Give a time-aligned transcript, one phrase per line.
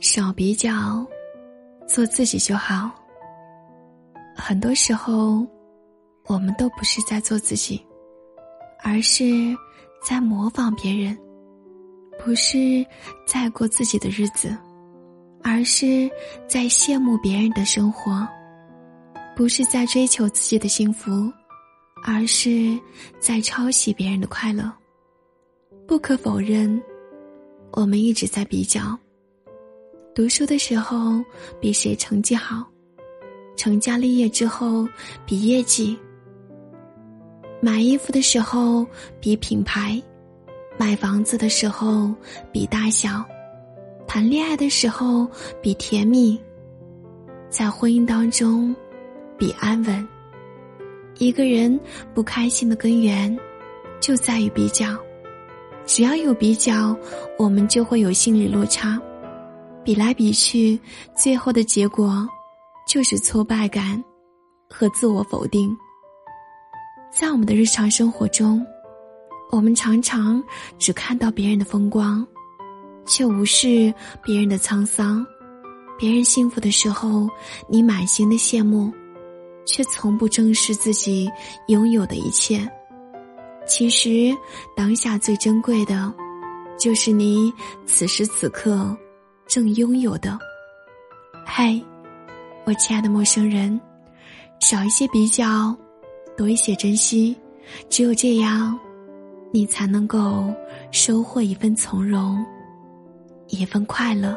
[0.00, 1.06] 少比较，
[1.86, 2.90] 做自己就好。
[4.34, 5.46] 很多时候，
[6.26, 7.80] 我们都不是在做自己，
[8.82, 9.24] 而是
[10.02, 11.16] 在模仿别人；
[12.24, 12.84] 不是
[13.26, 14.56] 在过自己的日子，
[15.42, 16.10] 而是
[16.48, 18.26] 在羡慕别人的生活；
[19.36, 21.32] 不是在追求自己的幸福，
[22.04, 22.76] 而是
[23.20, 24.70] 在抄袭别人的快乐。
[25.92, 26.82] 不可否认，
[27.72, 28.98] 我们一直在比较。
[30.14, 31.22] 读书的时候
[31.60, 32.64] 比谁成绩好，
[33.58, 34.88] 成家立业之后
[35.26, 35.94] 比业绩，
[37.60, 38.86] 买衣服的时候
[39.20, 40.02] 比品牌，
[40.78, 42.10] 买房子的时候
[42.50, 43.22] 比大小，
[44.06, 45.28] 谈恋爱的时候
[45.60, 46.40] 比甜蜜，
[47.50, 48.74] 在婚姻当中
[49.36, 50.08] 比安稳。
[51.18, 51.78] 一个人
[52.14, 53.38] 不开心的根源
[54.00, 54.96] 就在于比较，
[55.86, 56.96] 只要有比较，
[57.38, 59.00] 我们就会有心理落差。
[59.84, 60.78] 比来比去，
[61.16, 62.26] 最后的结果
[62.86, 64.02] 就是挫败感
[64.70, 65.76] 和自我否定。
[67.10, 68.64] 在我们的日常生活中，
[69.50, 70.42] 我们常常
[70.78, 72.24] 只看到别人的风光，
[73.04, 75.26] 却无视别人的沧桑。
[75.98, 77.28] 别人幸福的时候，
[77.68, 78.90] 你满心的羡慕，
[79.66, 81.28] 却从不正视自己
[81.66, 82.66] 拥有的一切。
[83.74, 84.36] 其实，
[84.76, 86.12] 当下最珍贵的，
[86.78, 87.50] 就是你
[87.86, 88.94] 此时此刻。
[89.46, 90.38] 正拥有的，
[91.42, 91.80] 嗨，
[92.66, 93.80] 我亲爱的陌生人，
[94.60, 95.74] 少一些比较，
[96.36, 97.34] 多一些珍惜，
[97.88, 98.78] 只有这样，
[99.50, 100.52] 你才能够
[100.90, 102.44] 收获一份从容，
[103.48, 104.36] 一份快乐。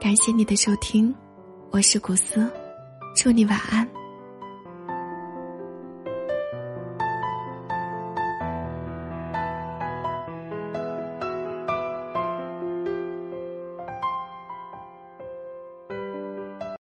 [0.00, 1.12] 感谢你的收听，
[1.70, 2.48] 我是古斯，
[3.16, 3.97] 祝你晚安。